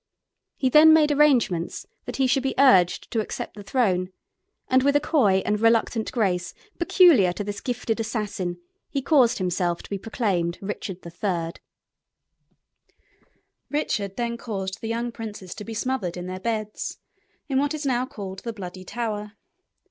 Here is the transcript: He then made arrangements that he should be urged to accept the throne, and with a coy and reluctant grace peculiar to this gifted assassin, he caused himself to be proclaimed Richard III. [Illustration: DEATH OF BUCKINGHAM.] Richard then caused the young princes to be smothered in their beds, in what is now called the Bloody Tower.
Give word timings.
He 0.57 0.67
then 0.69 0.93
made 0.93 1.11
arrangements 1.11 1.85
that 2.05 2.15
he 2.15 2.25
should 2.25 2.41
be 2.41 2.55
urged 2.57 3.11
to 3.11 3.19
accept 3.19 3.53
the 3.55 3.61
throne, 3.61 4.11
and 4.67 4.81
with 4.81 4.95
a 4.95 4.99
coy 4.99 5.43
and 5.45 5.59
reluctant 5.61 6.11
grace 6.11 6.55
peculiar 6.79 7.31
to 7.33 7.43
this 7.43 7.61
gifted 7.61 7.99
assassin, 7.99 8.59
he 8.89 9.03
caused 9.03 9.37
himself 9.37 9.83
to 9.83 9.89
be 9.91 9.99
proclaimed 9.99 10.57
Richard 10.59 11.05
III. 11.05 11.11
[Illustration: 11.11 11.53
DEATH 11.53 12.45
OF 12.49 12.81
BUCKINGHAM.] 12.81 13.51
Richard 13.69 14.17
then 14.17 14.37
caused 14.37 14.81
the 14.81 14.87
young 14.89 15.11
princes 15.11 15.53
to 15.53 15.63
be 15.63 15.75
smothered 15.75 16.17
in 16.17 16.25
their 16.25 16.39
beds, 16.39 16.97
in 17.47 17.59
what 17.59 17.75
is 17.75 17.85
now 17.85 18.07
called 18.07 18.39
the 18.39 18.53
Bloody 18.53 18.83
Tower. 18.83 19.33